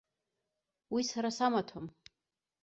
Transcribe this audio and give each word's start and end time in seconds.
Уи 0.93 1.01
сара 1.11 1.29
самаҭәам. 1.37 1.85